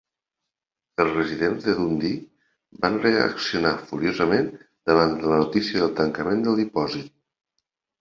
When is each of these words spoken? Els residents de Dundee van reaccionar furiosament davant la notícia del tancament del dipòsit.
Els 1.03 1.11
residents 1.17 1.67
de 1.67 1.75
Dundee 1.81 2.79
van 2.87 2.99
reaccionar 3.05 3.75
furiosament 3.93 4.53
davant 4.93 5.17
la 5.29 5.41
notícia 5.47 5.87
del 5.87 5.97
tancament 6.05 6.47
del 6.51 6.63
dipòsit. 6.67 7.17